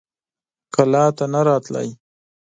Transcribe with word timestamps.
کلا 0.73 1.03
ته 1.17 1.25
نه 1.33 1.41
راته. 1.47 1.81